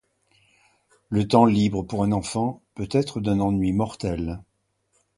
[1.09, 4.41] Le temps libre pour un enfant peut être d'un ennui mortel.